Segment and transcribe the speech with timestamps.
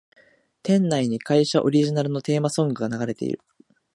[0.63, 3.39] 店内に会社オリジナルのテーマソングが流れてる